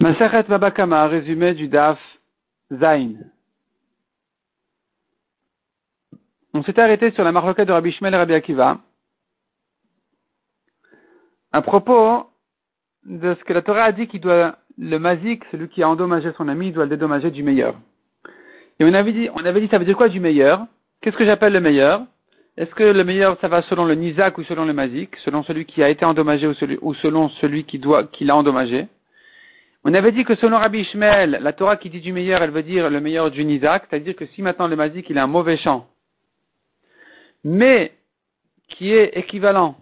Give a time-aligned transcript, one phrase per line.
[0.00, 1.98] Masachet Babakama, résumé du DAF
[2.72, 3.16] Zain.
[6.54, 8.78] On s'était arrêté sur la marloquette de Rabbi Shmuel Rabbi Akiva.
[11.52, 12.30] À propos
[13.04, 16.32] de ce que la Torah a dit qu'il doit, le mazik, celui qui a endommagé
[16.38, 17.74] son ami, doit le dédommager du meilleur.
[18.78, 20.64] Et on avait dit, on avait dit, ça veut dire quoi du meilleur?
[21.02, 22.06] Qu'est-ce que j'appelle le meilleur?
[22.56, 25.66] Est-ce que le meilleur, ça va selon le nizak ou selon le mazik, selon celui
[25.66, 28.88] qui a été endommagé ou, ou selon celui qui doit, qui l'a endommagé?
[29.82, 32.62] On avait dit que selon Rabbi Ishmael, la Torah qui dit du meilleur, elle veut
[32.62, 35.56] dire le meilleur du nizak, c'est-à-dire que si maintenant le mazik, il a un mauvais
[35.56, 35.88] champ,
[37.44, 37.92] mais
[38.68, 39.76] qui est équivalent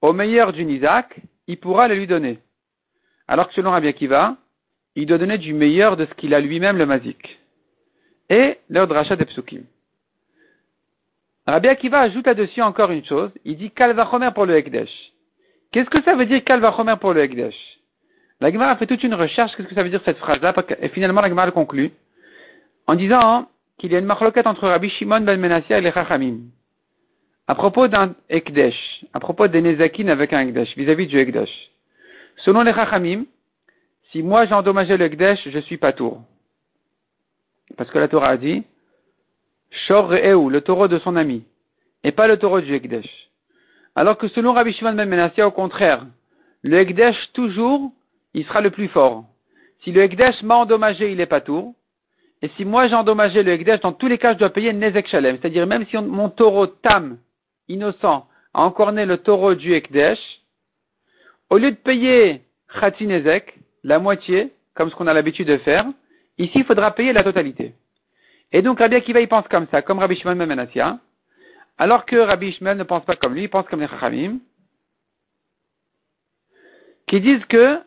[0.00, 2.38] au meilleur du nizak, il pourra le lui donner.
[3.28, 4.36] Alors que selon Rabbi Akiva,
[4.96, 7.38] il doit donner du meilleur de ce qu'il a lui-même le mazik.
[8.30, 9.64] Et de rachat des psukim.
[11.46, 13.30] Rabbi Akiva ajoute là-dessus encore une chose.
[13.44, 15.12] Il dit Kalvachomer pour le Ekdesh.
[15.70, 17.54] Qu'est-ce que ça veut dire Kalvachomer pour le Ekdesh
[18.42, 19.54] La Gemara fait toute une recherche.
[19.54, 21.92] Qu'est-ce que ça veut dire cette phrase-là Et finalement, la Gemara conclut
[22.88, 23.48] en disant
[23.78, 26.40] qu'il y a une marloquette entre Rabbi Shimon ben Menassia et les Chachamim.
[27.46, 31.70] À propos d'un Ekdesh, à propos des Nezakin avec un Ekdesh, vis-à-vis du Ekdesh.
[32.38, 33.26] Selon les Chachamim,
[34.10, 36.20] si moi j'ai endommagé le Ekdesh, je suis pas tour.
[37.76, 38.64] Parce que la Torah a dit,
[39.86, 41.44] Shor Re'eu, le taureau de son ami,
[42.02, 43.08] et pas le taureau du Ekdesh.
[43.94, 46.04] Alors que selon Rabbi Shimon ben Menassia, au contraire,
[46.62, 47.92] le Ekdesh toujours,
[48.34, 49.24] il sera le plus fort.
[49.82, 51.74] Si le Ekdesh m'a endommagé, il est pas tour.
[52.40, 55.08] Et si moi j'ai endommagé le Ekdesh, dans tous les cas, je dois payer Nezek
[55.08, 55.38] Shalem.
[55.40, 57.18] C'est-à-dire, même si mon taureau tam,
[57.68, 60.18] innocent, a encore né le taureau du Ekdesh,
[61.50, 62.42] au lieu de payer
[62.80, 65.86] Khati Nezek, la moitié, comme ce qu'on a l'habitude de faire,
[66.38, 67.74] ici, il faudra payer la totalité.
[68.52, 70.98] Et donc Rabbi Akiva, il pense comme ça, comme Rabbi Shimon Memenassia,
[71.78, 74.38] alors que Rabbi Shmuel ne pense pas comme lui, il pense comme les Chachamim,
[77.06, 77.80] qui disent que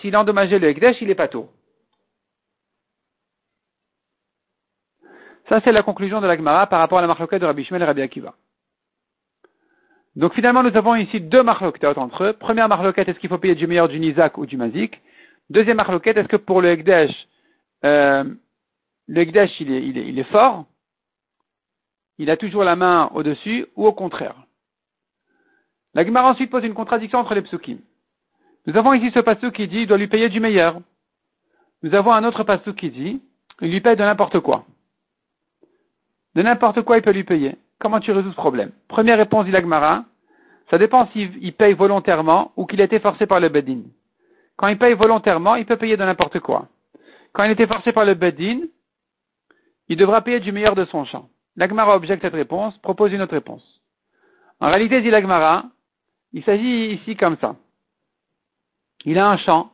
[0.00, 1.50] s'il a endommagé le Ekdesh, il est pas tôt.
[5.48, 7.82] Ça, c'est la conclusion de la Gemara par rapport à la marloquette de Rabbi Shmuel
[7.82, 8.34] et Rabbi Akiva.
[10.16, 12.32] Donc finalement, nous avons ici deux marloquettes entre eux.
[12.32, 15.00] Première marloquette, est-ce qu'il faut payer du meilleur du Nizak ou du Mazik?
[15.50, 17.10] Deuxième marloquette, est-ce que pour le Ekdesh,
[17.84, 18.24] euh,
[19.06, 20.66] le Ekdesh, il est, il, est, il est fort?
[22.16, 24.36] Il a toujours la main au-dessus ou au contraire?
[25.94, 27.78] La Gemara ensuite pose une contradiction entre les psukim.
[28.66, 30.80] Nous avons ici ce passou qui dit il doit lui payer du meilleur.
[31.82, 33.20] Nous avons un autre passou qui dit
[33.60, 34.64] il lui paye de n'importe quoi.
[36.34, 37.56] De n'importe quoi, il peut lui payer.
[37.78, 38.72] Comment tu résous ce problème?
[38.88, 40.04] Première réponse, dit l'Agmara,
[40.70, 43.82] ça dépend s'il paye volontairement ou qu'il a été forcé par le Bedin.
[44.56, 46.68] Quand il paye volontairement, il peut payer de n'importe quoi.
[47.32, 48.60] Quand il été forcé par le Bedin,
[49.88, 51.28] il devra payer du meilleur de son champ.
[51.56, 53.82] L'Agmara objecte cette réponse, propose une autre réponse.
[54.60, 55.64] En réalité, dit l'Agmara,
[56.32, 57.56] il s'agit ici comme ça.
[59.04, 59.70] Il a un champ.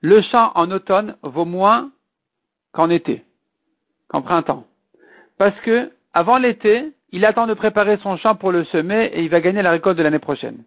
[0.00, 1.90] Le champ en automne vaut moins
[2.72, 3.24] qu'en été,
[4.08, 4.66] qu'en printemps.
[5.38, 9.30] Parce que, avant l'été, il attend de préparer son champ pour le semer et il
[9.30, 10.64] va gagner la récolte de l'année prochaine.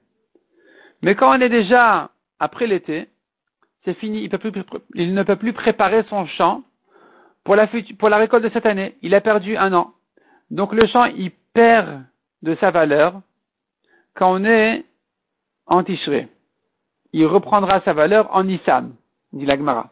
[1.02, 3.08] Mais quand on est déjà après l'été,
[3.86, 6.64] c'est fini, il, ne peut plus préparer son champ
[7.44, 7.66] pour la,
[8.18, 8.96] récolte de cette année.
[9.02, 9.94] Il a perdu un an.
[10.52, 12.04] Donc le champ, il perd
[12.42, 13.22] de sa valeur
[14.16, 14.86] quand on est
[15.66, 15.84] en
[17.14, 18.94] Il reprendra sa valeur en Issam,
[19.34, 19.90] dit l'Agmara.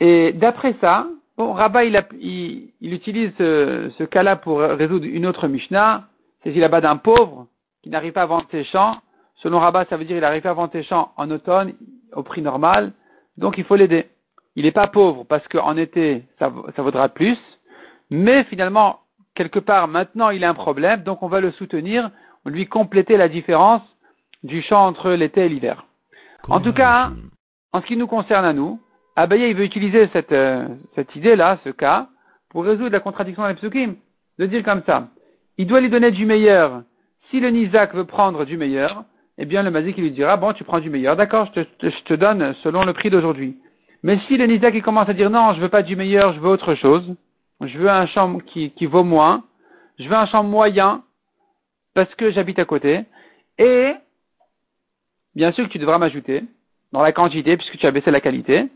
[0.00, 1.06] Et d'après ça,
[1.36, 6.04] Bon, Rabat, il, utilise ce, cas-là pour résoudre une autre Mishnah.
[6.42, 7.48] C'est il là-bas d'un pauvre
[7.82, 8.98] qui n'arrive pas à vendre ses champs.
[9.36, 11.74] Selon Rabat, ça veut dire qu'il n'arrive pas à vendre ses champs en automne
[12.12, 12.92] au prix normal.
[13.36, 14.06] Donc il faut l'aider.
[14.54, 17.38] Il n'est pas pauvre parce qu'en été, ça, ça vaudra plus.
[18.10, 19.00] Mais finalement,
[19.34, 21.02] quelque part, maintenant, il a un problème.
[21.02, 22.12] Donc on va le soutenir,
[22.44, 23.82] on lui compléter la différence
[24.44, 25.84] du champ entre l'été et l'hiver.
[26.48, 27.10] En tout cas,
[27.72, 28.78] en ce qui nous concerne à nous,
[29.16, 32.08] Abaye, veut utiliser cette, euh, cette idée-là, ce cas,
[32.50, 33.96] pour résoudre la contradiction dans les psukim,
[34.38, 35.08] de dire comme ça.
[35.56, 36.82] Il doit lui donner du meilleur.
[37.30, 39.04] Si le Nizak veut prendre du meilleur,
[39.38, 42.02] eh bien le Mazik lui dira, bon, tu prends du meilleur, d'accord, je te, je
[42.04, 43.56] te donne selon le prix d'aujourd'hui.
[44.02, 46.40] Mais si le Nizak il commence à dire, non, je veux pas du meilleur, je
[46.40, 47.14] veux autre chose,
[47.60, 49.44] je veux un champ qui, qui vaut moins,
[49.98, 51.02] je veux un champ moyen,
[51.94, 53.04] parce que j'habite à côté,
[53.58, 53.92] et,
[55.34, 56.44] bien sûr que tu devras m'ajouter,
[56.92, 58.68] dans la quantité, puisque tu as baissé la qualité,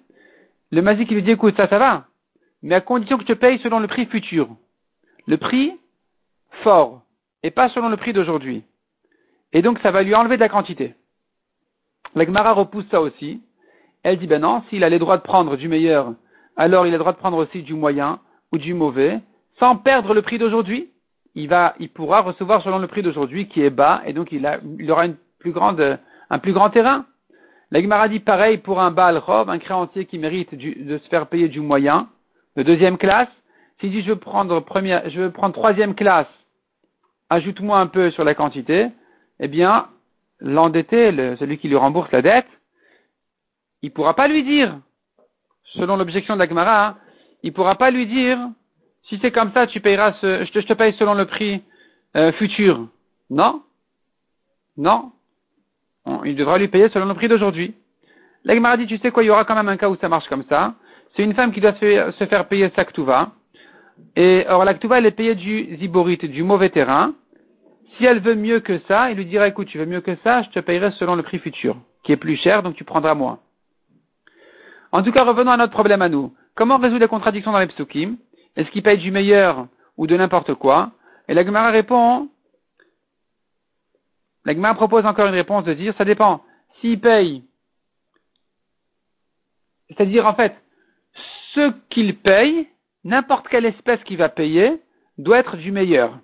[0.71, 2.07] le mazik lui dit écoute, ça, ça va,
[2.63, 4.49] mais à condition que tu payes selon le prix futur.
[5.27, 5.73] Le prix
[6.63, 7.03] fort,
[7.43, 8.65] et pas selon le prix d'aujourd'hui.
[9.53, 10.95] Et donc ça va lui enlever de la quantité.
[12.15, 13.43] La Gemara repousse ça aussi.
[14.03, 16.15] Elle dit ben non, s'il a les droits de prendre du meilleur,
[16.57, 18.21] alors il a le droit de prendre aussi du moyen
[18.53, 19.21] ou du mauvais,
[19.59, 20.91] sans perdre le prix d'aujourd'hui.
[21.35, 24.45] Il va, il pourra recevoir selon le prix d'aujourd'hui qui est bas, et donc il,
[24.91, 25.99] aura une plus grande,
[26.31, 27.07] un plus grand terrain.
[27.71, 31.27] La Gemara dit pareil pour un Baal Rov, un créancier qui mérite de se faire
[31.27, 32.09] payer du moyen,
[32.57, 33.29] de deuxième classe.
[33.81, 36.27] S'il dit je veux prendre première, je veux prendre troisième classe,
[37.31, 38.89] ajoute-moi un peu sur la quantité,
[39.41, 39.89] eh bien,
[40.41, 42.49] l'endetté, celui qui lui rembourse la dette,
[43.83, 44.79] il pourra pas lui dire,
[45.75, 46.97] selon l'objection de la Gemara, hein,
[47.43, 48.39] il pourra pas lui dire,
[49.05, 51.63] si c'est comme ça, tu payeras ce, je te, je paye selon le prix
[52.17, 52.89] euh, futur.
[53.31, 53.63] Non,
[54.77, 55.13] non,
[56.25, 57.75] il devra lui payer selon le prix d'aujourd'hui.
[58.45, 60.09] La Gemara dit, tu sais quoi, il y aura quand même un cas où ça
[60.09, 60.75] marche comme ça.
[61.15, 63.33] C'est une femme qui doit se faire payer sa ktuva.
[64.17, 67.15] Et or la ktuva, elle est payée du ziborite, du mauvais terrain.
[67.97, 70.43] Si elle veut mieux que ça, il lui dira, écoute, tu veux mieux que ça,
[70.43, 73.41] je te payerai selon le prix futur, qui est plus cher, donc tu prendras moins.
[74.93, 76.33] En tout cas, revenons à notre problème à nous.
[76.55, 78.17] Comment résoudre les contradictions dans les psukim?
[78.57, 79.67] Est-ce qu'il paye du meilleur
[79.97, 80.93] ou de n'importe quoi?
[81.29, 82.29] Et la Gemara répond,
[84.49, 86.43] la Gemara propose encore une réponse de dire, ça dépend.
[86.81, 87.45] S'il paye,
[89.89, 90.57] c'est-à-dire en fait,
[91.53, 92.67] ce qu'il paye,
[93.05, 94.81] n'importe quelle espèce qu'il va payer,
[95.19, 96.19] doit être du meilleur.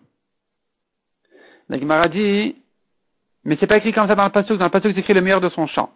[1.68, 2.56] La dit,
[3.44, 5.20] mais c'est pas écrit comme ça dans le passage, dans le passage c'est écrit le
[5.20, 5.90] meilleur de son champ.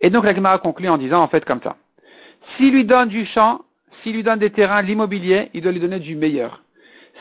[0.00, 1.76] Et donc la conclut en disant en fait comme ça.
[2.56, 3.60] S'il lui donne du champ,
[4.02, 6.62] s'il lui donne des terrains, l'immobilier, il doit lui donner du meilleur.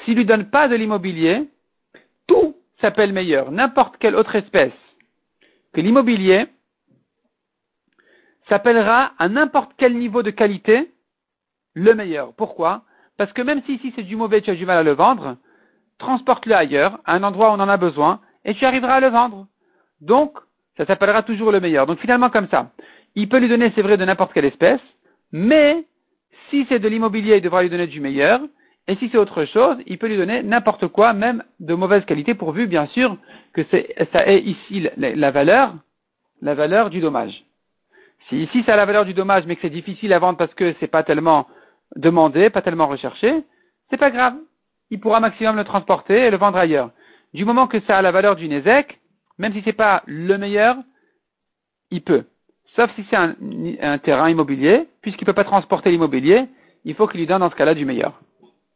[0.05, 1.49] S'il lui donne pas de l'immobilier,
[2.25, 4.73] tout s'appelle meilleur, n'importe quelle autre espèce
[5.73, 6.47] que l'immobilier
[8.47, 10.91] s'appellera à n'importe quel niveau de qualité
[11.75, 12.33] le meilleur.
[12.33, 12.83] Pourquoi?
[13.17, 15.37] Parce que même si ici c'est du mauvais, tu as du mal à le vendre,
[15.99, 19.09] transporte-le ailleurs, à un endroit où on en a besoin, et tu arriveras à le
[19.09, 19.47] vendre.
[20.01, 20.37] Donc,
[20.77, 21.85] ça s'appellera toujours le meilleur.
[21.85, 22.71] Donc finalement comme ça,
[23.15, 24.81] il peut lui donner, c'est vrai, de n'importe quelle espèce,
[25.31, 25.85] mais
[26.49, 28.39] si c'est de l'immobilier, il devra lui donner du meilleur,
[28.89, 32.33] et si c'est autre chose, il peut lui donner n'importe quoi, même de mauvaise qualité,
[32.33, 33.17] pourvu, bien sûr,
[33.53, 33.61] que
[34.11, 35.75] ça ait ici la, valeur,
[36.41, 37.43] la valeur du dommage.
[38.27, 40.55] Si ici ça a la valeur du dommage, mais que c'est difficile à vendre parce
[40.55, 41.45] que c'est pas tellement
[41.97, 43.43] demandé, pas tellement recherché,
[43.91, 44.33] c'est pas grave.
[44.89, 46.89] Il pourra maximum le transporter et le vendre ailleurs.
[47.35, 48.99] Du moment que ça a la valeur du Nézek,
[49.37, 50.77] même si c'est pas le meilleur,
[51.91, 52.23] il peut.
[52.75, 53.35] Sauf si c'est un,
[53.81, 56.47] un terrain immobilier, puisqu'il peut pas transporter l'immobilier,
[56.85, 58.19] il faut qu'il lui donne dans ce cas-là du meilleur.